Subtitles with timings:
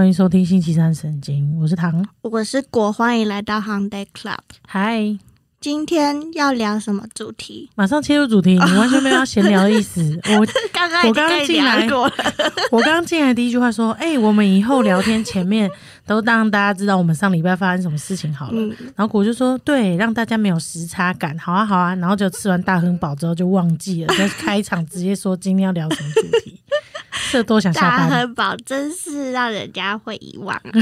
[0.00, 2.02] 欢迎收听星期三神经，我是唐。
[2.22, 4.38] 我是果，欢迎来到 Hyundai Club。
[4.66, 5.18] 嗨，
[5.60, 7.68] 今天要聊什么主题？
[7.74, 10.00] 马上切入主题，你完全没有要闲聊的意思。
[10.24, 11.86] 我刚刚我刚刚进来
[12.72, 15.70] 我刚刚进来第一句话说，哎、我们以后聊天前面
[16.06, 18.52] 都让大家知道我们上礼拜发生什么事情好了。
[18.54, 21.38] 嗯，然后果就说，对，让大家没有时差感。
[21.38, 21.94] 好啊，好啊。
[21.96, 26.58] 然后就吃完大亨堡之后就忘记了，在开场直接说今天要聊什么主题，
[27.30, 28.10] 这多想下大班。
[28.10, 30.62] 亨堡真是让人家会遗忘、啊。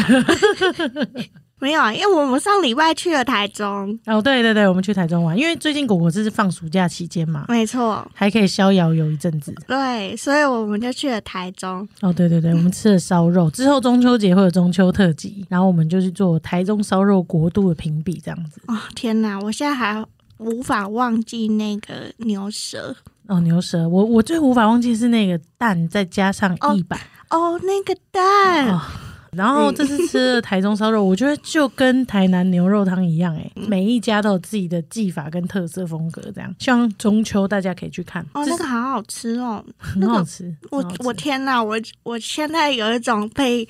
[1.61, 9.53] 没有啊，因为我们上礼拜去了台中，哦，对对对，我们去台中玩，因为最近果果这是放暑假期间嘛，没错，还可以逍遥游一阵子。
[9.67, 11.87] 对，所以我们就去了台中。
[12.01, 18.61] 哦，对对对，我们吃了烧肉， 之后中秋节会有中秋特辑，然后我们就去做台中烧肉国度的评比，这样子。
[18.69, 20.01] 哦，天哪，我现在还
[20.39, 22.95] 无法忘记那个牛舌
[23.29, 26.99] 哦，牛舌，我我最无法忘记是那个蛋再加上一百
[27.31, 28.69] 哦，那个蛋。
[28.69, 28.81] 哦。
[29.31, 36.53] 然后这次吃了台中烧肉，我觉得就跟台南牛肉汤一样、欸，嗯每一家都有自己的技法跟特色风格，这样。
[36.59, 39.63] 希望中秋大家可以去看，哦，那个好好吃哦！
[39.77, 40.53] 很好吃。
[40.71, 43.69] 我我天哪，我我现在有一种被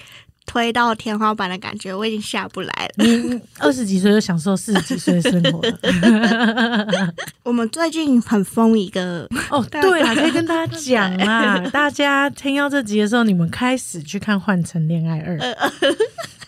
[0.48, 3.04] 推到天花板的感觉，我已经下不来了。
[3.04, 7.14] 你 二十几岁就享受四十几岁的生活了。
[7.44, 15.36] 我们最近很疯一个，哦， 对了，可以跟大家讲啦，大家听到这集的时候，你们开始去看《换乘恋爱二》，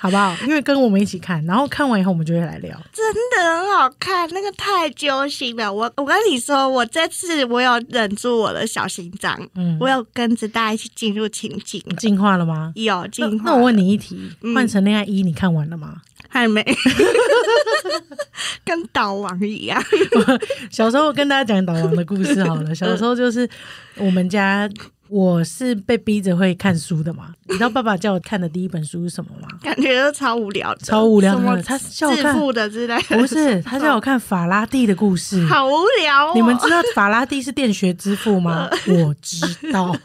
[0.03, 0.35] 好不好？
[0.47, 2.75] 因为跟我们一起看，然后看完以后我们就会来聊。
[2.91, 5.71] 真的很好看，那个太揪心了。
[5.71, 12.73] 我我跟你说，我这次我有忍住我的小心脏，嗯，我有跟着大家一起进入情景，进化了吗？
[12.77, 13.45] 有进化。
[13.45, 15.97] 那那我问你一题，嗯《换成恋爱一》你看完了吗？
[16.33, 16.65] 还没，
[18.65, 19.83] 跟导王一样。
[20.71, 22.75] 小时候跟大家讲导王的故事好了。
[22.75, 23.49] 小时候就是
[23.97, 24.69] 我们家，
[25.11, 27.35] 我是被逼着会看书的嘛。
[27.49, 29.49] 你知道爸爸叫我看的第一本书是什么吗？
[29.61, 35.45] 感觉都超无聊的，超无聊的，他叫我看，致富的之类的，不是 他叫我看法拉第的故事。
[35.47, 36.33] 好无聊哦。
[36.35, 38.69] 你们知道法拉第是电学之父吗？
[38.87, 39.97] 我知道，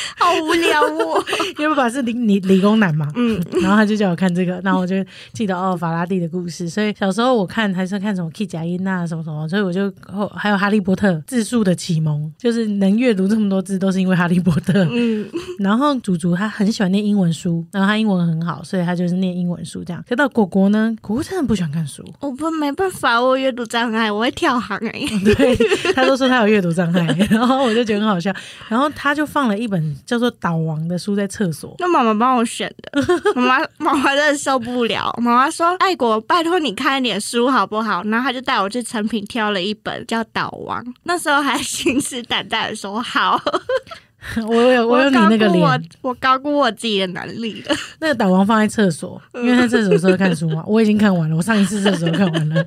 [0.18, 1.24] 好无聊哦。
[1.58, 4.96] 因为爸爸是理理理工男嘛，嗯， 然后他就叫我看这个，然后我就
[5.32, 6.68] 记得哦法拉第的故事。
[6.68, 14.86] 所以小时候我看还是看什么 K 贾音啊什么什么，所以我就后还有哈利波特字数的启蒙，就是能阅读这么多字都是因为哈利波特。
[14.90, 15.28] 嗯，
[15.58, 20.04] 然后祖祖他很喜欢念英文书，然后他英文很好，所以他就是念英文书这样。
[20.08, 24.92] 可到果果呢，果果真的不喜欢看书，我不没办法，我阅读障碍，我会跳行哎、
[25.24, 25.56] 对
[25.94, 28.32] 他都说他有阅读障碍，然后我就觉得很好笑。
[28.68, 33.02] 然后他就放了一本叫做《岛王》的书在厕所，那妈妈帮我选的，
[33.34, 35.14] 妈妈妈妈真的受不了。
[35.20, 43.40] 妈妈说：“爱国，拜托你看一点书好不好？”然后她就带我去成品挑了一本叫《岛王》，那时候还信誓旦旦的说好。
[44.48, 47.74] 我有我有你那个我脸，我高估我自己的能力了。
[48.00, 52.62] 那个导王放在厕所，因为在厕所的时候看书嘛，我已经看完了，我上一次厕所看完了，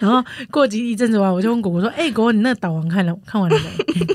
[0.00, 4.06] 然后过几一阵子完，我就问果果说：“哎、果果，你那个导王看了看完了没？”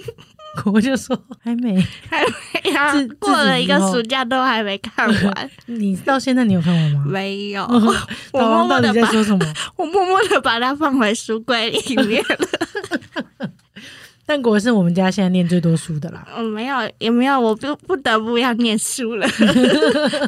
[0.64, 1.76] 果果就说：“还没。
[2.10, 2.24] 还
[2.64, 7.04] 没啊自，过了一个暑假都还没看完， ”你到现在你有看完吗？
[7.08, 7.66] 没有。
[8.34, 9.46] 导我默默的把在说什么？
[9.78, 13.50] 我默默的把它放回书柜里面了。
[14.26, 16.28] 但果是我们家现在念最多书的啦。
[16.36, 19.28] 嗯，没有，也没有，我不不得不要念书了，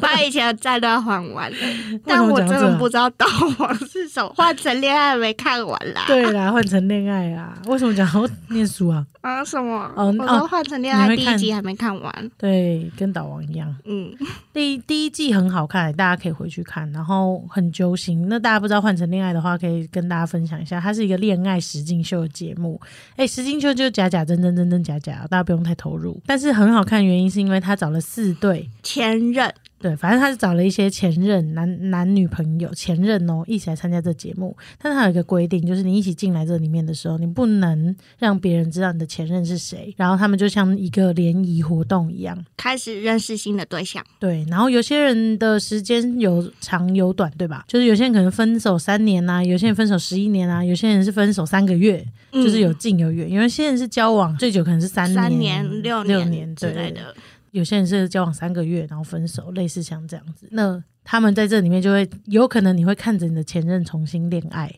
[0.00, 1.56] 把以前的债都要还完了。
[2.04, 3.26] 但我真的不知道导
[3.58, 6.04] 王是什么，换成恋爱没看完啦。
[6.06, 7.60] 对啦，换成恋爱啦？
[7.66, 9.04] 为什么讲要念书啊？
[9.20, 9.92] 啊，什么？
[9.96, 12.30] 哦我说换成恋爱第一集还没看完。
[12.38, 13.74] 对，跟导王一样。
[13.84, 14.12] 嗯，
[14.52, 18.28] 第一第一季很好看，大家可以回去看，然后很揪心。
[18.28, 22.80] 那大家不知道换成恋爱的话，可以跟大家分享一下，它是一个恋爱实境秀的节目。
[23.16, 26.20] 哎，实境秀就假假真真真真假假，大家不用太投入。
[26.26, 34.56] 但是很好看，原因是因为他找了四对，前任对，反正他是找了一些前任男男女朋友前任哦，一起来参加这节目。
[34.76, 39.94] 但是他有一个规定，就是你一起进来这里面的时候，你不能让别人知道你的前任是谁。
[39.96, 42.44] 然后他们就像一个联谊活动一样。
[42.56, 47.64] 开始认识新的对象，对，然后有些人的时间有长有短，对吧？
[47.68, 53.30] 就是有些人可能分手三年啊，有些人分手十一年啊，有些人是分手三个月，嗯就是有近有远。
[53.30, 57.14] 有些人是交往最久可能是三三年、年、六六年之对类的。
[57.58, 60.48] 有些人是交往三个月然后分手，类似像这样子。
[60.52, 64.72] 那他们在这里面就会有可能你会看着你的前任重新恋爱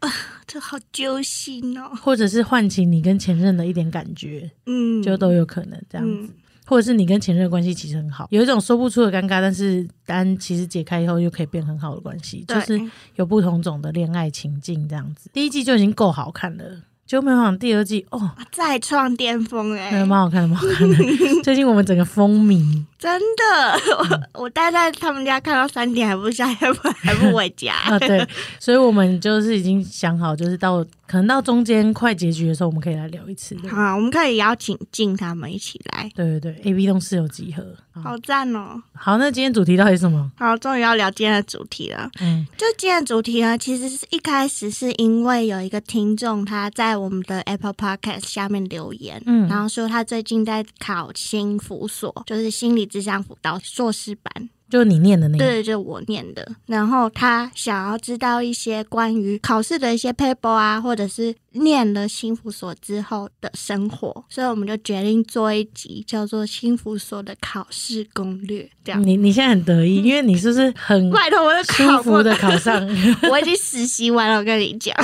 [0.00, 0.08] 啊，
[0.46, 1.90] 这好揪心哦。
[2.02, 6.32] 或者是唤起你跟前任的一点感觉，嗯，就都有可能这样子。
[6.32, 6.34] 嗯
[6.68, 12.78] 或者是你跟前任的关系其实很好，有一种说不出的尴尬，但是单其实解开以后又可以变很好的关系，就是
[13.16, 15.30] 有不同种的恋爱情境这样子。
[15.32, 20.96] 第一季就已经够好看了，结果没有想到第二季哦，再创巅峰哎、还蛮好看的，蛮好看的。
[21.42, 27.72] 最近我们整个风靡，真的，我我待在他们家看到三点还不下，还不还不回家。
[27.72, 28.28] 啊，对，
[28.60, 33.68] 所以我们就是已经想好，就是到可能到中间快结局的时候，我们可以来聊一次的。
[33.68, 37.64] 好，我们可以邀请静他们一起来，对对对，A B 栋室友集合。
[37.90, 38.80] 好好赞哦！
[38.92, 40.30] 好，那今天主题到底是什么？
[40.36, 42.08] 好，终于要聊今天的主题了。
[42.20, 55.44] 嗯，就今天的主题呢，其实是一开始是因为有一个听众他在我们的 Apple Podcast 下面留言，嗯然后说他最近在考心辅所，就是心理智商辅导硕士班，就你念的那个。
[55.44, 56.46] 对，就是我念的。
[56.66, 69.02] 然后他想要知道一些关于考试的一些 paper 啊，或者是念了幸福所之后的生活，所以我们就决定做一集叫做《幸福所的考试攻略》这样。
[69.02, 72.86] 你你现在很得意，因为你是不是很 拜托，我都舒服的考上，
[73.30, 74.94] 我已经实习完了，我跟你讲。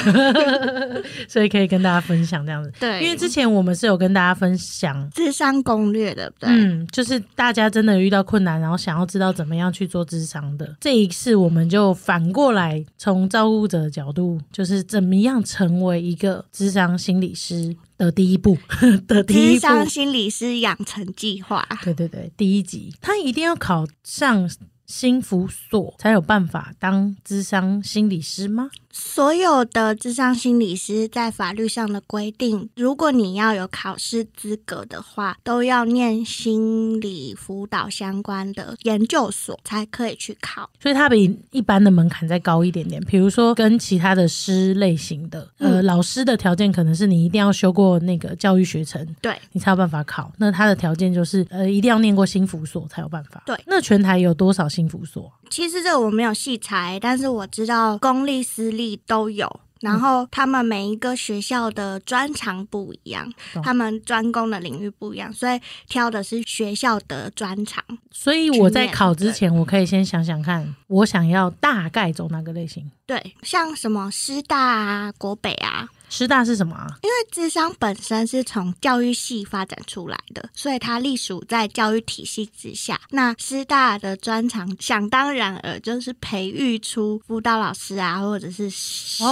[1.29, 2.73] 所以可以跟大家分享这样子。
[2.79, 6.49] 对，因为之前我们是有跟大家分享，智商攻略，的对？
[6.51, 10.77] 嗯，就是大家真的遇到困难，然后想要知道怎么样去做智商的。
[10.81, 18.57] 这一次我们就反过来从照顾者的角度，就是怎么样成为一个智商心理师的第一步
[19.07, 19.55] 的第一步。
[19.55, 21.67] 智商心理师养成计划。
[21.83, 24.51] 对对对，第一集他一定要考上
[24.87, 28.71] 心辅所才有办法当智商心理师吗？
[28.97, 40.71] 所有的智商心理师在法律上的规定，如果你要有考试资格的话，都要念心理辅导相关的研究所才可以去考。
[40.81, 43.03] 所以它比一般的门槛再高一点点。
[43.03, 50.31] 比如说跟其他的师类型的，呃，嗯老师的条件可能是你一定要修过那个教育学程，对，你才有办法考。
[50.39, 53.43] 那他的条件就是，呃，一定要念过心辅所才有办法。
[53.45, 55.33] 对那全台有多少心辅所？
[55.51, 59.61] 其实这个我没有细查，但是我知道公立私立都有。
[59.81, 67.85] 然后他们每一个学校的专长不一样，懂他们专攻的领域不一样，所以挑的是学校的专长。
[68.11, 72.91] 所以我在考之前，我可以先想想看，我想要大概走哪个类型。
[73.05, 76.87] 对，像什么师大啊、国北啊，师大是什么啊？
[77.03, 83.01] 因为智商本身是从教育系发展出来的，所以它隶属在教育体系之下。
[83.11, 89.25] 那师大的专长，想当然尔就是培育出辅导老师啊，或者是师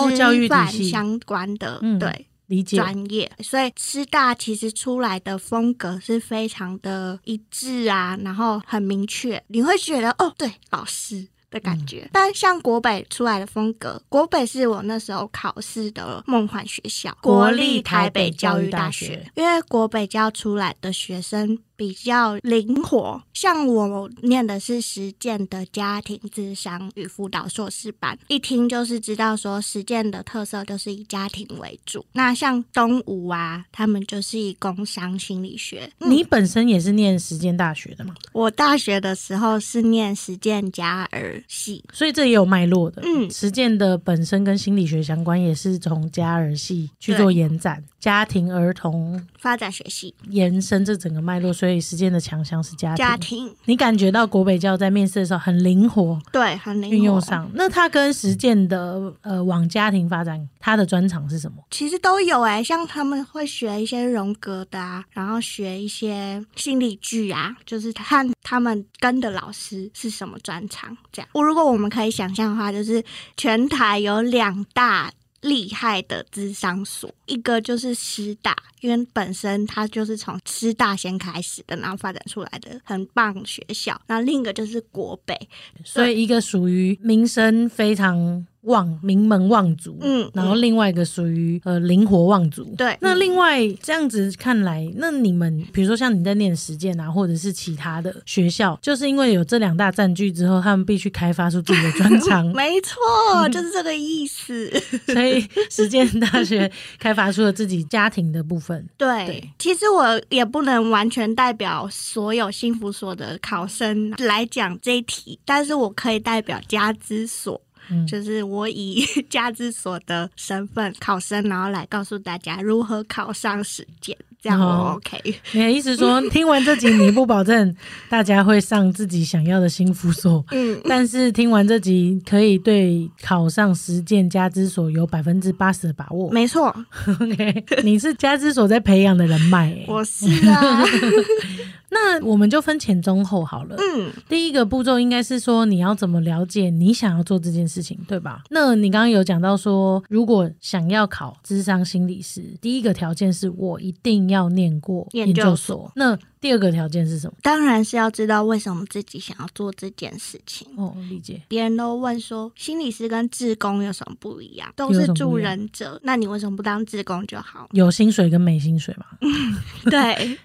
[0.48, 2.76] 范相关的、嗯对理解。
[2.76, 3.30] 专业。
[3.44, 11.28] 所以师大其实出来的风格是非常的一致啊，然后很明确，你会觉得哦，对，老师。
[11.52, 11.86] 的感嗯。
[11.86, 19.30] 觉，但像国北出来的风格，国北是我那时候考试的梦幻学校，国立台北教育大大学。
[19.36, 32.04] 因为国北教出来的学生比较灵活，像我念的是实践的家庭智商与辅导硕士班，一听就是知道说实践的特色就是以家庭为主。
[32.12, 35.90] 那像东吴啊，他们就是以工商心理学。
[35.98, 43.02] 嗯你本身也是念实践大学的嘛，我大学的时候是念实践加儿系，所以这也有脉络的。
[43.04, 52.96] 嗯实践的本身跟心理学相关，也是从加儿系去做延展，家庭儿童发展学系，延伸这整个脉络，所以实践的强项是家庭。
[52.96, 57.50] 家庭你感觉到国北教在面试的时候很灵活，对很灵活运用上。
[57.54, 61.58] 那他跟实践的呃往家庭发展，他的专长是什么？
[61.72, 70.96] 其实都有哎、像他们会学一些荣格的啊，然后学一些心理剧啊，就是看他们跟的老师是什么专长。
[71.10, 73.02] 这样，我如果我们可以想象的话，就是
[73.36, 75.10] 全台有两大。
[75.42, 84.00] 厉害的智商所，一个就是师大，因为本身它就是从师大先开始的，然后发展出来的很棒学校。
[84.06, 85.36] 那另一个就是国北，
[85.84, 92.74] 所以一个属于名声非常望名门望族，嗯然后另外一个属于呃灵活望族。
[92.76, 104.70] 对那另外这样子看来，那你们比如说像你在念实践啊，或者是其他的学校，就是因为有这两大占据之后，他们必须开发出自己的专长， 没错，就是这个意思。
[105.12, 108.88] 所以实践大学开发出了自己家庭的部分。
[108.96, 117.60] 对，对其实我也不能完全代表所有幸福所的考生来讲这一题，但是我可以代表家之所。
[117.90, 124.60] 嗯就是我以家之所的身份考生，然后来告诉大家如何考上实践，这样
[124.94, 125.18] OK。
[125.52, 127.74] 你的意思说，听完这集你不保证
[128.08, 136.30] 大家会上自己想要的新辅所，嗯，但是听完这集可以对考上实践家之所有百分之八十的把握。
[136.30, 136.74] 没错，
[137.20, 139.84] OK，你是家之所在培养的人脉、欸。
[139.88, 140.84] 我是啊。
[141.94, 143.76] 那我们就分前中后好了。
[143.78, 148.42] 嗯，第一个步骤应该是说你要怎么了解你想要做这件事情，对吧？
[148.50, 155.92] 那你刚刚有讲到说，如果想要考智商心理师，第一个条件是我一定要念过研研究所究所。
[155.94, 157.34] 那第二个条件是什么？
[157.40, 160.66] 当然是要知道为什么自己想要做这件事情。
[160.76, 161.40] 哦，理解。
[161.46, 164.70] 别人都问说，心理师跟志工有什么不一样？
[164.74, 167.68] 都是助人者，那你为什么不当志工就好？
[167.70, 169.06] 有薪水跟没薪水嘛？
[169.88, 170.36] 对，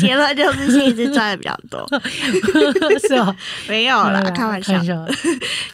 [0.00, 1.88] 结论就是心理师赚的比较多。
[3.06, 3.34] 是哦，
[3.68, 4.82] 没有啦，开玩笑。
[4.82, 5.06] 笑。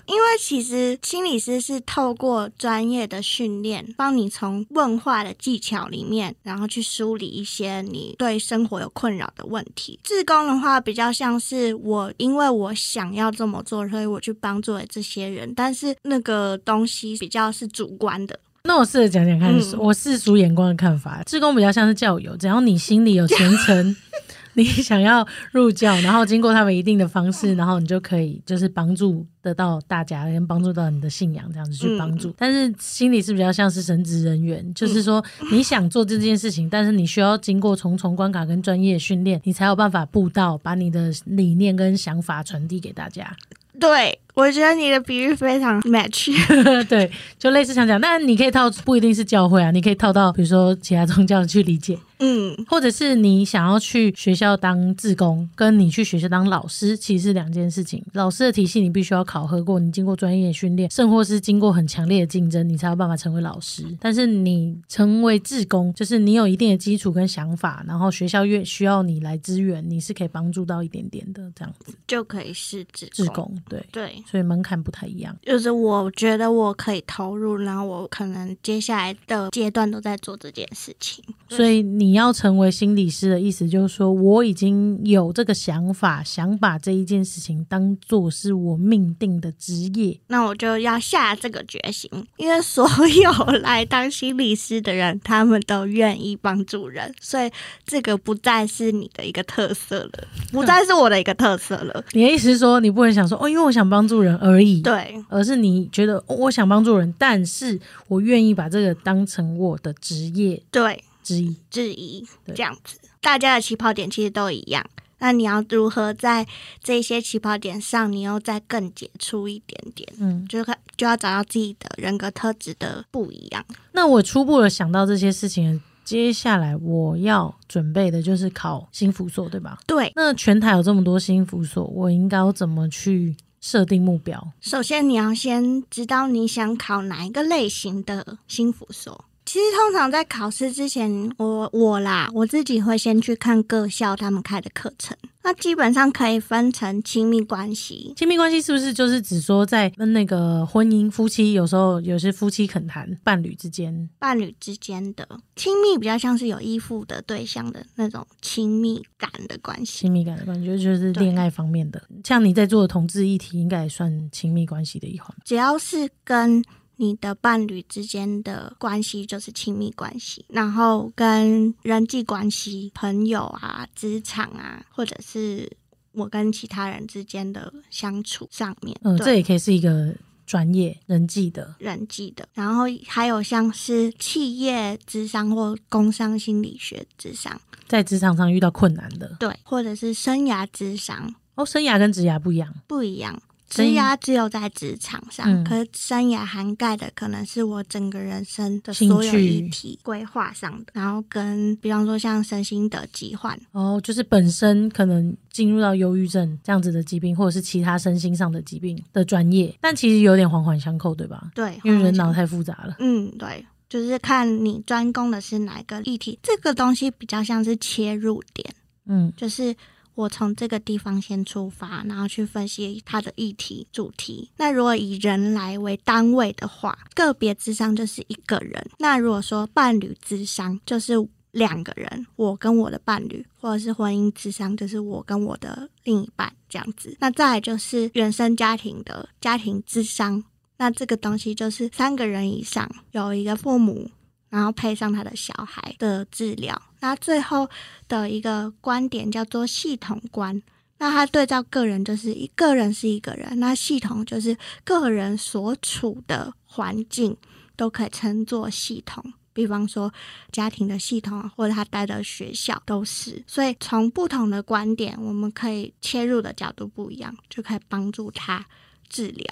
[0.06, 9.98] 因为其实心理师是透过专业的训练，帮你从问话的技巧里面，然后去梳理一些你对生活有困扰的问题。
[10.02, 18.38] 志工的话，比较像是我因为我想要这么做，所以我去帮助了这些人，但是那个东西比较是主观的。
[18.64, 21.22] 那我试着讲讲看，嗯我世俗眼光的看法。
[21.24, 23.96] 志工比较像是教友，只要你心里有虔诚，
[24.54, 32.34] 你想要入教，然后经过他们一定的方式，然后你就可以就是帮助得到大家，跟帮助到你的信仰，这样子去帮助。
[32.36, 43.36] 但是心里是比较像是神职人员，就是说你想做这件事情，但是你需要经过重重关卡跟专业训练，你才有办法布道，把你的理念跟想法传递给大家。
[43.78, 46.30] 对，我觉得你的比喻非常 match。
[46.88, 58.02] 对，就类似像这样，但你可以套不一定是教会啊，你可以套到比如说其他宗教去理解，嗯，或者是你想要去学校当志工，跟你去学校当老师其实是两件事情。
[58.12, 63.84] 老师的体系你必须要考核过，你经过专业训练，甚或是经过很强烈的竞争，你才有办法成为老师。
[64.00, 71.92] 但是你成为志工，就是你有一定的基础跟想法，然后学校越需要你来支援，你是可以帮助到一点点的这样子。
[72.06, 75.36] 就可以是志志工对，对，所以门槛不太一样。
[75.42, 81.24] 就是我觉得我可以投入，然后我可能接下来的阶段都在做这件事情。
[81.48, 90.18] 所以你要成为心理师的意思，就是说我已经有这个想法，想把这一件事情当做是我命定的职业。
[90.28, 97.50] 那我就要下这个决心，因为所有来当心理师的人，他们都愿意帮助人，所以
[97.84, 102.04] 这个不再是你的一个特色了，不再是我的一个特色了。
[102.12, 111.56] 你的意思是说，你不能想说哦，因为我想帮助人而已，，对，而是你觉得、哦我想帮助人，但是我愿意把这个当成我的职业对，之一。
[111.70, 114.84] 质疑这样子，大家的起跑点其实都一样。
[115.22, 116.46] 那你要如何在
[116.82, 120.08] 这些起跑点上，你又再更杰出一点点？
[120.18, 123.64] 嗯，就看就要找到自己的人格特质的不一样。
[123.92, 129.78] 那我初步的想到这些事情，接下来我要准备的就是考心辅所，对吧？
[129.86, 134.52] 对，那全台有这么多心辅所，我应该要怎么去设定目标？
[134.60, 139.26] 首先你要先知道你想考哪一个类型的心辅所。
[139.52, 145.16] 其实通常在考试之前，我我啦，我自己会先去看各校他们开的课程。
[145.42, 155.26] 那基本上可以分成亲密关系，亲密关系是不是就是指说在跟那个婚姻夫妻，有时候有些夫妻肯谈伴侣之间，伴侣之间的
[155.56, 160.02] 亲密比较像是有依附的对象的那种亲密感的关系。
[160.02, 162.00] 亲密感的关系，就是对恋爱方面的。
[162.22, 165.28] 像你在做的同志议题，应该也算亲密关系的一环。
[165.44, 166.62] 只要是跟
[167.00, 170.44] 你的伴侣之间的关系，就是亲密关系。
[170.48, 175.66] 然后跟人际关系、朋友啊、职场啊，或者是
[176.12, 180.14] 我跟其他人之间的相处上面，嗯，对这也可以是一个
[180.44, 181.74] 专业人际的。
[181.78, 182.46] 人际的。
[182.52, 192.74] 然后还有像是企业智商或工商心理学智商，在职场上遇到困难的对，或者是生涯智商哦，生涯跟职涯不一样。
[192.86, 193.40] 不一样。
[193.70, 195.64] 职生涯只有在职场上，嗯。
[195.64, 211.52] 可是生涯涵盖的可能是我整个人生的所有议题规划上的，然后跟比方说像身心的疾患，哦，就是本身可能进入到忧郁症这样子的疾病，或者是其他身心上的疾病的专业，但其实有点环环相扣，对吧？
[211.54, 212.96] 对，因为人脑太复杂了。
[212.98, 218.74] 嗯，对，就是看你专攻的是哪一个议题，这个东西比较像是切入点，
[219.06, 219.74] 嗯，就是
[220.20, 224.50] 我从这个地方先出发，然后去分析它的议题主题。
[224.58, 228.84] 那如果以人来为单位的话，个别智商就是一个人。
[228.98, 231.14] 那如果说伴侣智商就是
[231.52, 237.16] 两个人，我跟我的伴侣，或者是婚姻智商就是我跟我的另一半这样子。
[237.18, 240.44] 那再来就是原生家庭的家庭智商。
[240.76, 244.10] 那这个东西就是三个人以上，有一个父母，
[244.50, 246.80] 然后配上他的小孩的治疗。
[247.00, 247.70] 那最后
[248.06, 250.62] 的一个观点叫做系统观。
[250.98, 254.54] 那他对照个人，就是一个人是一个人，那系统就是
[254.84, 257.34] 个人所处的环境
[257.74, 260.12] 都可以称作系统比方说
[260.52, 263.42] 家庭的系统啊，或者他待的学校都是。
[263.46, 268.64] 所以从不同的观点，我们可以切入的角度不一样，就可以帮助他
[269.08, 269.46] 治疗。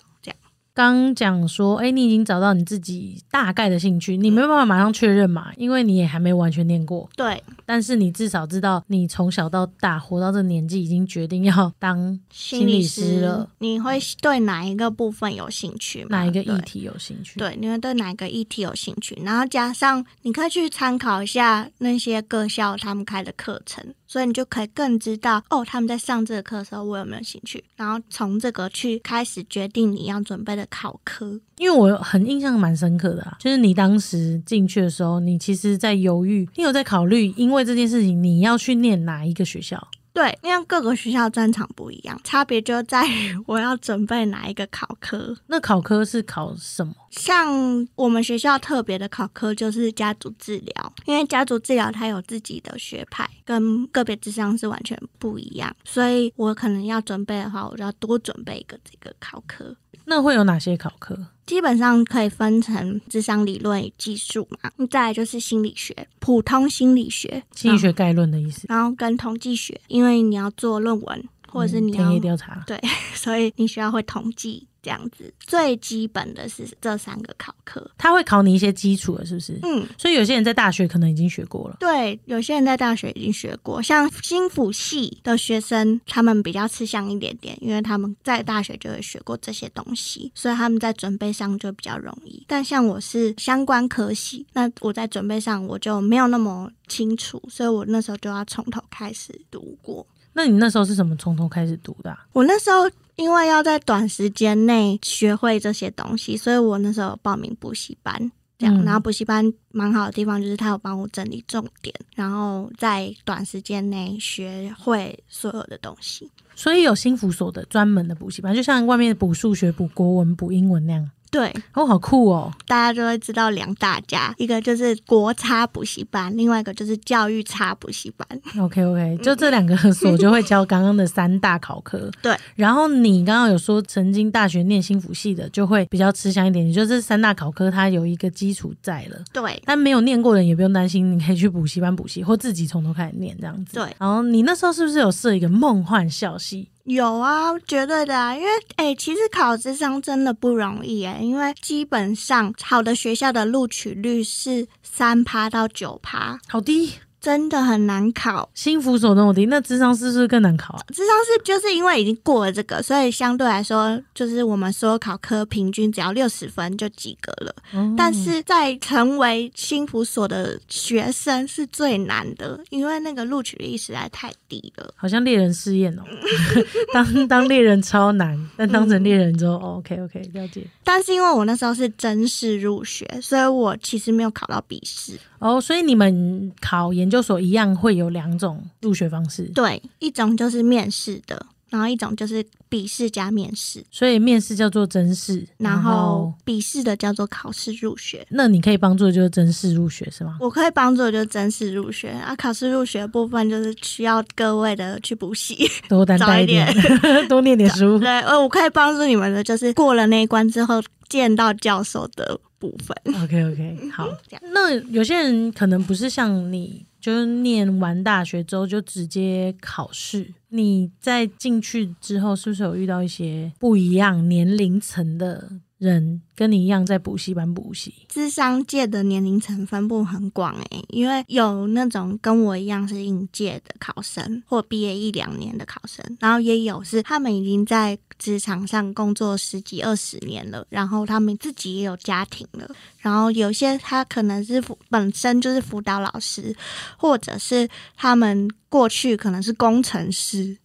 [0.78, 7.10] 刚讲说，哎，你已经找到你自己大概的兴趣，你没有办法马上确认嘛，因为你也还没完全念过。
[7.16, 13.50] 对但是你至少知道，你从小到大活到这年纪，已经决定要当心理师了。
[13.58, 16.10] 你会对哪一个部分有兴趣吗？
[16.10, 19.20] 哪一个议题有兴趣？，对，你会对哪一个议题有兴趣？
[19.24, 31.40] 然后加上你可以去参考一下那些各校他们开的课程，所以你就可以更知道哦，他们在上这个课的时候我有没有兴趣，然后从这个去开始决定你要准备的考科。
[31.56, 39.88] 因为我很印象蛮深刻的啊，就是你当时进去的时候，你其实在犹豫，你有在考虑，因为这件事情你要去念哪一个学校？
[40.12, 45.36] 对，因为各个学校专长不一样，差别就在于我要准备哪一个考科。
[45.46, 46.92] 那考科是考什么？
[47.10, 59.74] 像我们学校特别的考科就是家族治疗，因为家族治疗它有自己的学派，跟个别智商是完全不一样，所以我可能要准备的话，我就要多准备一个这个考科。
[60.04, 61.18] 那会有哪些考科？
[61.44, 72.62] 基本上可以分成智商理论与技术嘛，再来就是心理学、普通心理学、心理学概论的意思，然后跟统计学，因为你要做论文或者是你要嗯田野调查。
[72.66, 72.78] 对
[73.14, 75.32] 所以你需要会统计这样子。
[75.38, 77.90] 最基本的是这三个考科。
[77.96, 79.58] 他会考你一些基础的，是不是？
[79.62, 81.76] 嗯，所以有些人在大学可能已经学过了。
[81.80, 92.44] 对，有些人在大学已经学过，像心辅系的学生，他们比较吃香一点点，因为他们在大学就会学过这些东西，所以他们在准备上就比较容易。
[92.46, 100.06] 但像我是相关科系，那我在准备上我就没有那么清楚，所以我那时候就要从头开始读过。
[100.32, 108.30] 那你那时候是怎么从头开始读的啊、我那时候因为要在短时间内学会这些东西，所以我那时候报名补习班。
[108.58, 116.28] 这样，嗯然后补习班蛮好的地方就是他有帮我整理重点，然后在短时间内学会所有的东西。
[116.56, 121.08] 所以有心辅所的专门的补习班，就像外面补数学、补国文、补英文那样。
[121.30, 122.52] 对，哦，好酷哦！
[122.66, 128.26] 大家就会知道两大家，一个就是国差补习班，另外一个就是教育差补习班。
[128.58, 132.10] OK OK， 就这两个所就会教刚刚的三大考科。
[132.22, 139.18] 对，然后你刚刚有说曾经大学念心辅系的，就会比较吃香一点，也就这三大考科它有一个基础在了。
[139.32, 143.74] 对，但没有念过的人也不用担心，你可以去补习班补习，或自己从头开始念这样子。
[143.74, 146.68] 对然后你那时候是不是有设一个梦幻校系？
[146.88, 158.48] 有啊，绝对的啊，因为诶、其实考智商真的不容易诶、因为基本上好的学校的录取率是三趴到九趴，好低，真的很难考。
[158.54, 160.80] 心辅所那么低，那智商是不是更难考啊？
[160.88, 167.54] 智商是就是因为已经过了这个，所以相对来说，就是我们所有考科平均只要六十分就及格了。
[167.72, 174.94] 哦但是在成为心辅所的学生是最难的，因为那个录取率实在太低了。
[174.96, 176.02] 好像猎人试验哦，
[176.94, 180.66] 当当猎人超难，但当成猎人之后、哦、，OK OK，了解。
[180.84, 185.18] 但是因为我那时候是真试入学，所以我其实没有考到笔试。
[185.38, 198.26] 哦，所以你们考研究所一样会有两种入学方式，对，一种就是面试的，然后一种就是笔试加面试，所以面试叫做真试，然后笔试的叫做考试入学。
[198.30, 200.36] 那你可以帮助的就是真试入学是吗？
[200.40, 205.68] 我可以帮助的就是真试入学啊，考试入学的部分就是需要各位的去补习。
[205.88, 206.66] 多担待一点，
[207.28, 207.98] 多念点书。
[207.98, 212.96] 对，呃，我可以帮助你们的就是过了那一关之后见到教授的部分。
[213.22, 214.08] OK OK，好。
[214.52, 220.34] 那有些人可能不是像你，就是念完大学之后就直接考试。
[220.50, 227.94] 你在进去之后，是不是有遇到一些不一样年龄层的人，跟你一样在补习班补习？
[228.08, 246.54] 智商界的年龄层分布很广诶、因为有那种跟我一样是应届的考生，或毕业一两年的考生，然后也有是他们已经在职场上工作十几二十年了，然后他们自己也有家庭了，然后有些他可能是本身就是辅导老师，
[246.96, 250.58] 或者是他们过去可能是工程师。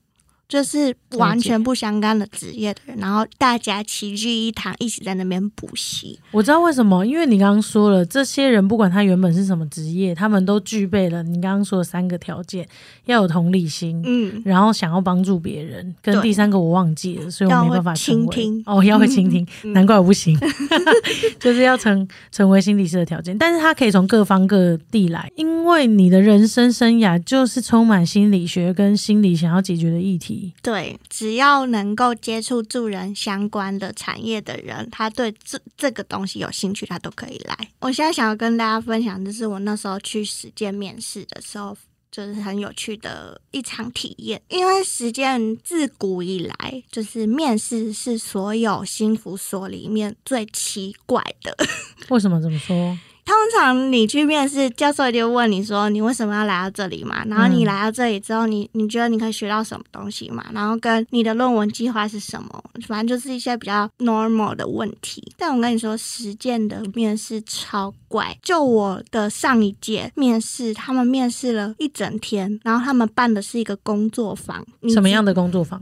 [0.54, 6.20] 就是完全不相干的职业的人，然后大家齐聚一堂，一起在那边补习。
[6.30, 12.68] 我知道为什么，因为你刚刚说了，这些人不管他原本是什么职业，他们都具备了你刚刚说的三个条件：
[13.06, 18.62] 要有同理心，嗯，然后想要帮助别人，跟第三个我忘记了，所以我没办法倾听。
[18.68, 20.38] 哦，要会倾听，嗯难怪我不行，
[21.42, 30.43] 就是要成成为心理师的条件，但是他可以从各方各地来，因为你的人生生涯就是充满心理学跟心理想要解决的议题。
[30.44, 30.54] 以。
[30.62, 37.56] 对，只要能够接触助人相关的产业的人，他对这这个东西有兴趣，他都可以来。
[37.80, 41.78] 我现在想要跟大家分享，就是我那时候去实践面试的时候。
[42.16, 51.58] 就是很有趣的一场体验，因为实践自古以来，就是面试是所有心服所里面最奇怪的。
[52.10, 52.96] 为什么这么说？
[53.26, 57.24] 通常你去面试，教授就问你说你为什么要来到这里嘛？
[57.26, 60.46] 然后你来到这里之后，你你觉得你可以学到什么东西嘛？
[60.54, 62.64] 然后跟你的论文计划是什么？
[62.88, 65.24] 反正就是一些比较 normal 的问题。
[65.38, 68.38] 但我跟你说，实践的面试超怪。
[68.42, 74.66] 就我的上一届面试，他们面试了一整天，然后他们办的是一个工作坊。
[74.90, 75.82] 什么样的工作坊？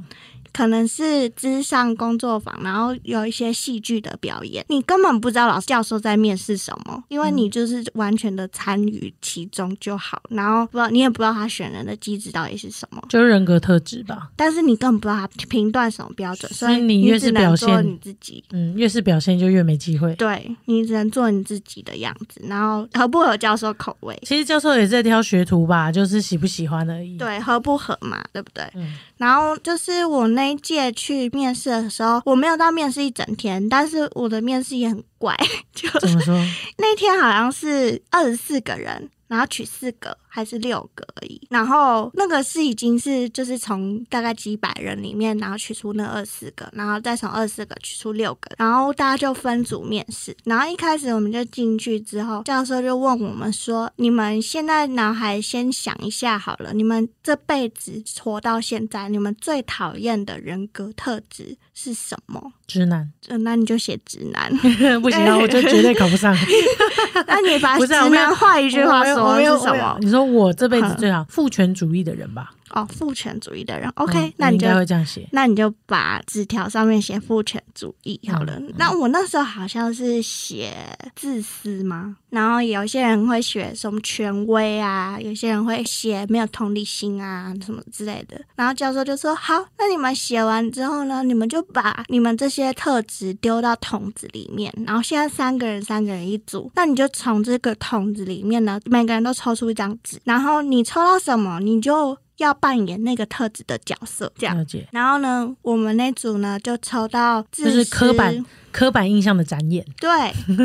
[0.54, 14.30] 可能是之上工作坊，然后有一些戏剧的表演，你根本不知道老师教授在面试什么，因为你就是完全的参与其中就好，然后不知道你也不知道他选人的机制到底是什么，就是人格特质吧。
[14.36, 20.14] 但是你根本不知道他评断什么标准，所以你越是表现你自己，嗯，越是表现就越没机会。
[20.16, 24.18] 对你只能做你自己的样子，然后合不合教授口味？
[24.26, 27.18] 其实教授也在挑学徒吧，就是喜不喜欢而已。
[27.18, 28.64] 对，合不合嘛，对不对？
[28.76, 28.94] 嗯。
[29.22, 35.38] 然后就是我那一届去面试的时候，我没有到面试一整天，但是我的面试也很怪，
[35.74, 36.36] 就怎么说？
[36.80, 39.10] 那天好像是二十四个人。
[39.28, 50.34] 然后取四个还是六个而已，然后那个是已经是就是从大概几百人里面，然后取出那二四个，然后再从二四个取出六个，然后大家就分组面试。
[50.46, 63.12] 然后一开始我们就进去之后，教授就问我们说：“你们现在脑海先想一下好了，你们这辈子活到现在，你们最讨厌的人格特质是什么？”直男。
[63.28, 64.50] 嗯，那你就写直男。
[65.02, 66.34] 不行啊，我就绝对考不上。
[67.28, 69.42] 那你把直男换一句话说。
[69.42, 69.98] 是什么？
[70.00, 72.54] 你说我这辈子最好父权主义的人吧。
[72.74, 75.28] 哦，父权主义的人，OK，那你就会这样写。
[75.32, 78.60] 那你就把纸条上面写父权主义好了。
[78.78, 80.74] 那我那时候好像是写
[81.16, 82.18] 自私吗？
[82.30, 88.40] 然后有些人会写什么权威啊，有些人会写没有同理心啊，什么之类的。
[88.56, 94.74] 然后教授就说：“好，那你们写完之后呢，你们就把你们这些特质丢到桶子里面。
[94.88, 104.66] 然后现在三个人，三个人一组，那你就从这个桶子里面呢，每个人都抽出一张纸，然后你抽到什么，你就。”要扮演那个特质的角色，这样。
[104.92, 109.86] 然后呢，我们那组呢就抽到就是刻板刻板印象的展演。
[110.00, 110.10] 对，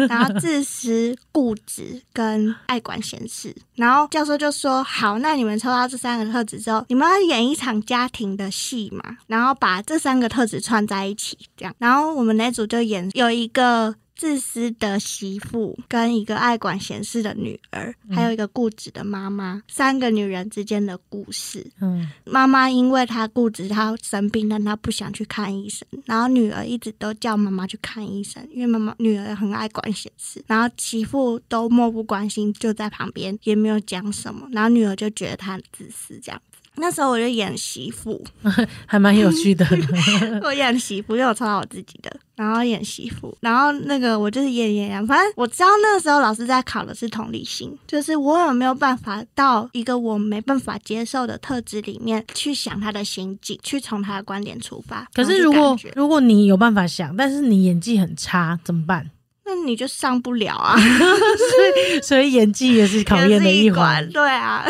[0.09, 3.55] 然后自私、固执跟爱管闲事。
[3.75, 11.75] 然后教授就说：“好，那你们抽到这三个特质之后，你们要演一场家庭的戏嘛，然后把这三个特质串在一起，这样。
[11.79, 21.71] 然后我们那组就演有一个。”自私的媳妇跟一个爱管闲事的女儿，还有一个固执的妈妈，三个女人之间的故事。
[21.83, 25.87] 嗯，妈妈因为她固执，她生病，但她不想去看医生。
[26.07, 30.43] 然后女儿一直都叫妈妈去看医生，因为妈妈女儿很爱管闲事。
[30.47, 34.49] 然后媳妇都漠不关心，就在旁边也没有讲什么。
[34.51, 36.41] 然后女儿就觉得她很自私，这样。
[36.77, 38.23] 那时候我就演媳妇，
[38.87, 39.67] 还蛮有趣的。
[40.43, 55.07] 我演媳妇，因为我抽到我自己的，然后演媳妇，然后那个我就是演演演，反正我知道那个时候老师在考的是同理心，就是我有没有办法到一个我没办法接受的特质里面去想他的心境，去从他的观点出发。
[55.15, 59.11] 可是如果如果你有办法想，但是你演技很差，怎么办？
[59.49, 64.05] 那你就上不了啊， 所以所以演技也是考验的一环。
[64.11, 64.67] 对啊，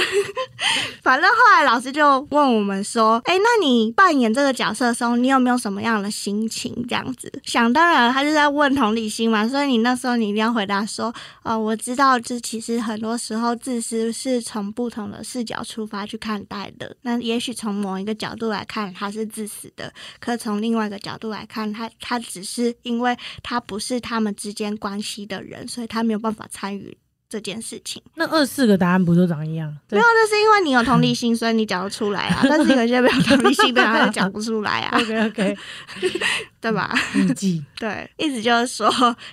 [1.03, 11.11] 反正后来老师就问我们说：“哎，那你扮演这个角色的时候，你有没有什么样的心情？”这样子，想当然他就在问同理心嘛，所以你那时候你一定要回答说
[11.43, 16.95] ：“哦，我知道，这其实很多时候自私是从不同的视角出发去看待的。
[17.01, 19.89] 那也许从某一个角度来看，他是自私的；
[20.21, 26.97] 可从另外一个角度来看，他他只是因为他不是他们之间。”关系的人，所以他没有办法参与
[27.29, 28.01] 这件事情。
[28.15, 29.69] 那二四个答案不都长一样？
[29.91, 32.41] 没有，那是因为你有同理心， 所以你讲得出来啊。
[32.49, 34.99] 但是有些没有同理心的，他就讲不出来啊。
[34.99, 35.59] OK OK，
[36.61, 36.95] 对吧？
[37.13, 38.89] 笔记对，意思就是说，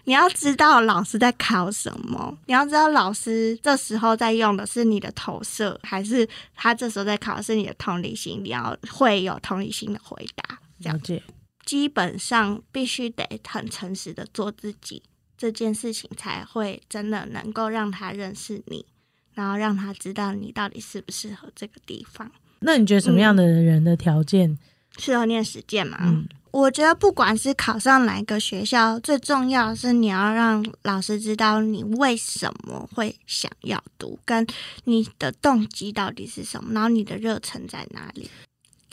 [0.06, 8.42] 你要知道老师在考什么，你要知道老师这时候在用的是你的投射，还是他这时候在考的是你的同理心？
[8.44, 10.60] 你要会有同理心的回答。
[10.80, 11.22] 了解，
[11.64, 15.02] 基本上必须得很诚实的做自己。
[15.38, 18.86] 这件事情才会真的能够让他认识你，
[19.34, 22.32] 然后让他知道你到底适不适合这个地方。
[22.60, 24.58] 那你觉得什么样的人的条件
[24.98, 25.98] 适合念实践吗？
[26.02, 34.48] 嗯，我觉得不管是考上哪个学校，最重要的是你要让老师知道你为什么会想要读，跟
[34.86, 38.30] 你的动机到底是什么，然后你的热忱在哪里。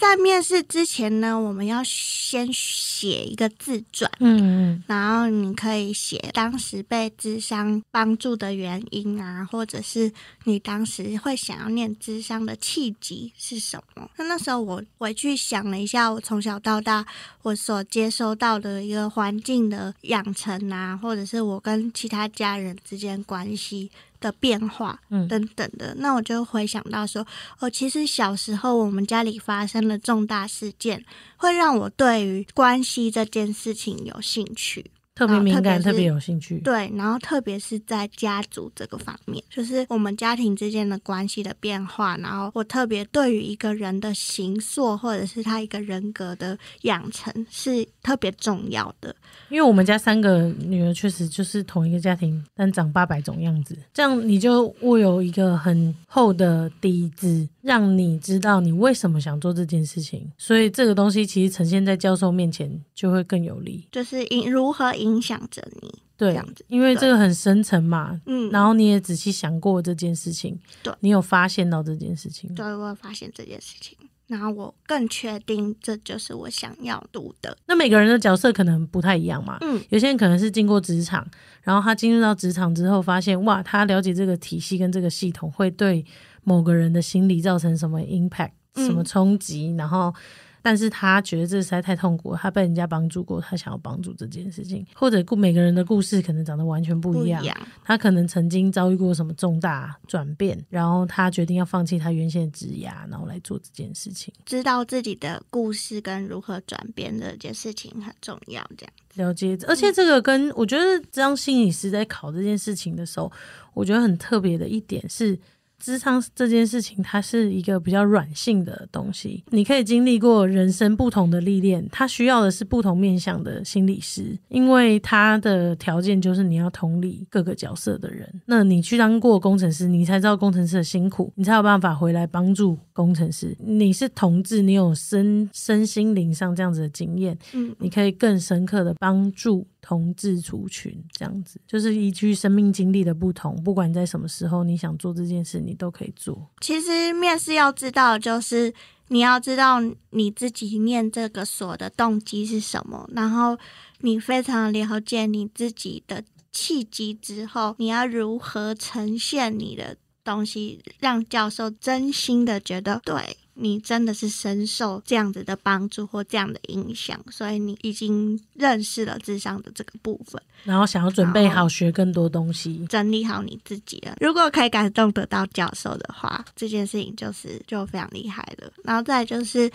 [0.00, 10.10] 在面试之前呢，我们要先写一个自传，嗯然后你可以写当时被智商帮助的原因啊，或者是
[10.44, 14.08] 你当时会想要念智商的契机是什么。
[14.16, 17.04] 那那时候我回去想了一下，我从小到大
[17.42, 23.90] 我所接收到的一个环境的养成啊，或者是我跟其他家人之间关系。
[24.20, 27.26] 的变化嗯等等的，那我就回想到说，
[27.58, 31.04] 哦，其实小时候我们家里发生了重大事件，
[31.36, 34.90] 会让我对于关系这件事情有兴趣。
[35.20, 36.58] 特别敏感，啊特别是特别有兴趣。
[36.60, 49.14] 对，然后特别是在家族这个方面，就是我们家庭之间的关系的变化，然后我特别对于一个人的形塑或者是他一个人格的养成是特别重要的。
[49.50, 60.30] 因为我们家三个女儿确实就是同一个家庭，但长八百种样子，这样你就握有一个很厚的底子，让你知道你为什么想做这件事情。
[60.38, 63.86] 所以这个东西其实呈现在教授面前就会更有利。
[63.90, 70.92] 就是影如何影响着你，对这对样子，因为这个很深层嘛，嗯，然后你也仔细想过这件事情，对。
[71.00, 73.96] 你有发现到这件事情，对我有发现这件事情，
[74.26, 79.56] 然后我更确定这就是我想要读的，那每个人的角色可能不太一样嘛。
[79.62, 81.26] 嗯，有些人可能是经过职场，
[81.62, 86.04] 然后他进入到职场之后，发现哇，他了解这个体系跟这个系统会对
[86.44, 88.84] 某个人的心理造成什么 impact、嗯。
[88.84, 90.14] 什么冲击，然后。
[90.62, 104.32] 但是他觉得这实在太痛苦了，他被人家帮助过，他想要帮助这件事情，或者故每个人的故事可能长得完全不一样，一样，他可能曾经遭遇过什么重大转变，然后他决定要放弃他原先的职涯，然后来做这件事情。
[104.44, 108.92] 知道自己的故事跟如何转变这件事情很重要，这样。
[109.14, 113.30] 了解，而且这个跟我觉得，当心理师在考这件事情的时候，
[113.74, 115.36] 我觉得很特别的一点是，
[115.80, 119.42] 智商这件事情，它是一个比较软性的东西。
[119.48, 128.30] 你可以经历过人生不同的历练，它需要的是不同面向的心理师，因为它的条件就是你要同理各个角色的人。
[128.46, 133.56] 那你去当过工程师，你才知道工程师的辛苦，你才有办法回来帮助工程师。
[133.58, 146.48] 你是同志，你有身身心灵上这样子的经验，嗯，你可以更深刻的帮助同志族群，这样子就是依据生命经历的不同，不管在什么时候，你想做这件事，你都可以做。
[146.60, 148.72] 其实面试要知道就是
[149.08, 153.58] 你要知道你自己念这个所的动机是什么，然后
[153.98, 156.22] 你非常了解你自己的
[156.52, 163.36] 契机之后，你要如何呈现你的东西，让教授真心的觉得对。
[163.54, 170.40] 你真的是深受这样子的帮助或这样的影响，所以你已经认识了智商的这个部分。
[170.64, 174.16] 然后想要准备好学更多东西，整理好你自己了。
[174.20, 178.70] 如果可以感动得到教授的话，这件事情就是就非常厉害了。
[178.84, 179.70] 然后再就是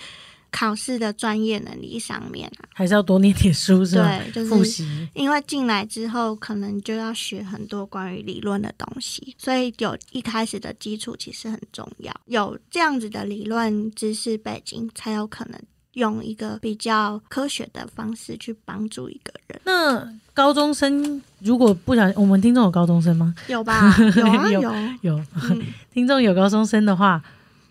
[0.52, 4.20] 考试的专业能力上面啊，还是要多念点书，是吧？
[4.20, 5.08] 对，就是复习。
[5.14, 12.14] 因为进来之后，可能就要学很多关于理论的东西，所以有一开始的基础其实很重要。
[12.26, 15.60] 有这样子的理论知识背景，才有可能
[15.94, 19.60] 用一个比较科学的方式去帮助一个人。
[19.66, 23.34] 那高中生如果不小心，我们听众有高中生吗？
[23.48, 23.96] 有吧？
[24.16, 24.72] 有啊， 有有。
[25.02, 27.22] 有，嗯 听众有高中生的话，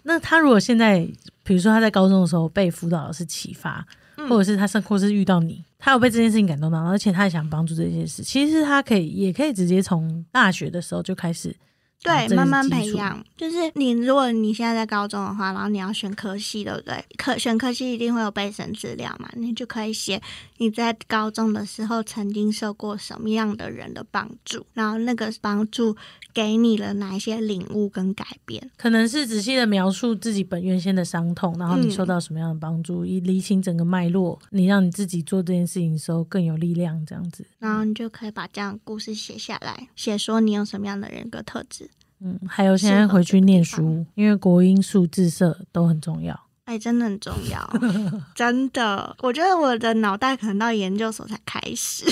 [0.05, 1.01] 那他如果现在，
[1.43, 3.85] 比如说他在高中的时候被辅导老师启发，
[4.17, 11.57] 嗯或者是他上或是遇到你，他有被这件事情感动到，而且他也想帮助这件事，其实他可以也可以直接从大学的时候就开始。
[12.05, 13.25] 啊对，慢慢培养。
[13.37, 17.05] 就是你，如果你现在在高中的话，然后你要选科系，对不对？
[17.17, 20.21] 科选科系一定会有备审资料嘛，你就可以写
[20.59, 25.97] 你在高中的时候曾经受过什么样的人的帮助，然后那个帮助
[26.33, 28.71] 给你了哪一些领悟跟改变。
[28.77, 37.45] 可能是仔细的描述自己本原先的伤痛，然后你嗯受到什么样的帮助，以理清整个脉络，你让你自己做这件事情的时候更有力量，这样子。
[37.59, 41.91] 然后你就可以把这样的故事写下来，写说你有什么样的人格特质。
[42.25, 46.41] 嗯，还有现在回去念书，因为国音数字社都很重要。
[46.65, 47.71] 哎，真的很重要，
[48.35, 49.15] 真的。
[49.21, 52.07] 我觉得我的脑袋可能到研究所才开始。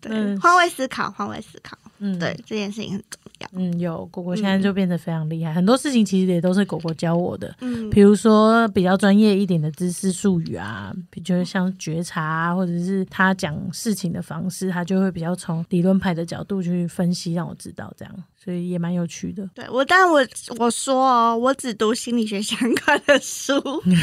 [0.00, 3.48] 对，嗯换位思考，换位思考，嗯，对，这件事情很重要。
[3.52, 7.54] 嗯，有果果现在就变得非常厉害，很多事情其实也都是果果教我的。
[7.60, 18.14] 嗯比如说比较专业一点的知识术语啊，比如像觉察啊，或者是他讲事情的方式，他就会比较从理论派的角度去分析，让我知道这样。
[18.42, 19.48] 所以也蛮有趣的。
[19.54, 20.20] 对我，但我
[20.58, 23.52] 我说哦，我只读心理学相关的书，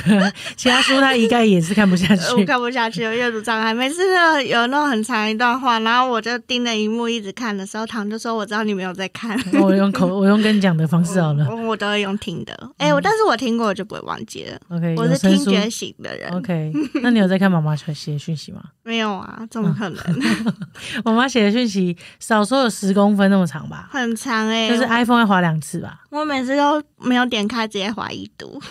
[0.58, 2.46] 其他书他应该也是看不下我去。
[2.46, 3.74] 看不下去，有阅读障碍。
[3.74, 11.48] 每次呢有那种很长一段话，然后我就盯着荧幕一直看的时候，唐就说：“我知道你没有在看。”我用口，我用跟你讲的方式好了。
[11.50, 14.58] 我我都会用听的，哎、我但是我听过我就不会忘记了。
[14.70, 15.18] OK，我是。
[15.28, 16.72] 听觉型的人 OK，
[17.02, 18.62] 那你有在看妈妈写的讯息吗？
[18.84, 20.02] 没有啊，怎么可能？
[21.04, 23.90] 妈妈写的讯息少说有十公分那么长吧？
[23.92, 26.02] 很长哎、就是 iPhone 要滑两次吧。
[26.10, 28.60] 我每次都没有点开，直接滑一读。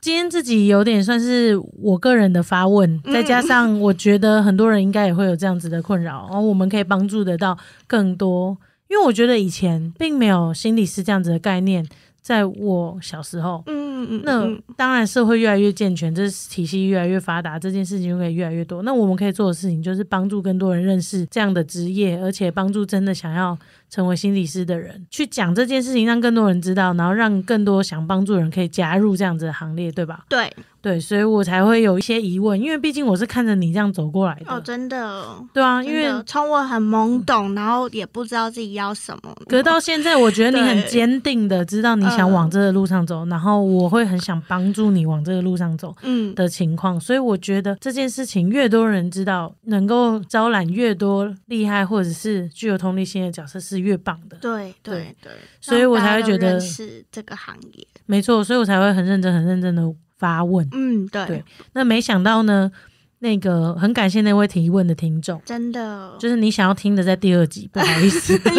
[0.00, 8.56] 今天自己有点算是我个人的发问，嗯再加上我觉得很多人应该也会有这样子的困扰，然后我们可以帮助得到更多。
[8.88, 11.86] 因为我觉得以前并没有心理师这样子的概念，
[12.22, 18.82] 在我小时候，嗯嗯嗯那嗯当然社会越来越健全，这体系越来越发达，这件事情就可以越来越多。
[18.82, 23.58] 那我们可以做的事情就是帮助更多人认识这样的职业，而且帮助真的想要
[23.92, 30.24] 成为心理师的人去讲这件事情，让更多人知道，然后让更多想帮助的人可以加入这样子的行列，对吧？
[30.30, 30.50] 对
[30.80, 35.24] 对，所以我才会有一些疑问，因为毕竟我是看着你这样走过来的，哦，真的。
[35.52, 36.22] 对啊，因因为为。
[36.26, 45.94] 从我很懵懂，然后也不知道自己要什么，可是到现在，我觉得你很坚定的知道你想往这个路上走，然后我会很想帮助你往这个路上走。
[46.02, 54.36] 嗯，的情况，所以我觉得这件事情越多人知道，能够招揽越多厉害或者是具有同理心的角色是越棒的。
[54.38, 57.86] 对对对，所以我才会觉得是这个行业。
[58.06, 59.82] 没错，所以我才会很认真、很认真的
[60.16, 60.66] 发问。
[60.72, 62.70] 嗯，对，对那没想到呢，
[63.18, 68.40] 那个很感谢那位提问的听众，真的，就是你想要听的在第二集，不好意思。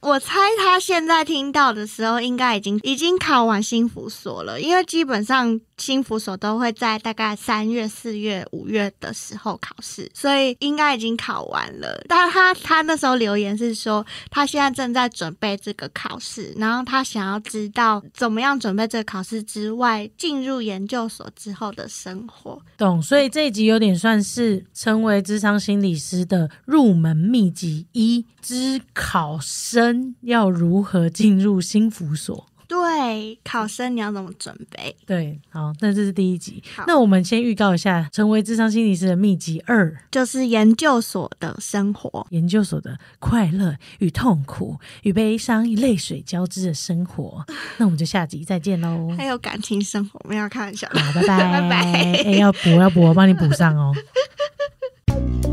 [0.00, 12.04] 我猜他现在听到的时候，应该已经已经考完幸福所了，因为基本上心辅所都会在大概三月、四月、五月的时候考试，所以应该已经考完了。
[12.06, 22.60] 但他他那时候留言是说，他现在正在准备这个考试，然后他想要知道怎么样准备这个考试之外，进入研究所之后的生活。
[22.76, 32.46] 懂，所以这一集有点算是成为智商心理师的入门秘籍一之考生要如何进入心辅所。
[32.70, 34.94] 对，考生你要怎么准备？
[35.04, 36.62] 对，好，那这是第一集。
[36.86, 42.24] 那我们先预告一下成为智商心理师的秘籍二：就是研究所的生活。
[42.30, 47.44] 研究所的快乐与痛苦与悲伤与泪水交织的生活。
[47.78, 49.12] 那我们就下集再见喽。
[49.18, 50.88] 还有感情生活，我们要开玩笑。
[50.92, 51.76] 好， 拜拜，拜拜
[52.22, 53.92] 哎、要补要补，我帮你补上哦。